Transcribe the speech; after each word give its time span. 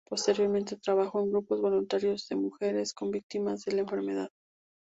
Posteriormente, 0.09 0.77
trabajó 0.79 1.21
en 1.21 1.29
grupos 1.29 1.61
voluntarios 1.61 2.27
de 2.27 2.35
mujeres 2.35 2.91
con 2.95 3.11
víctimas 3.11 3.63
de 3.65 3.73
la 3.73 3.81
enfermedad. 3.81 4.29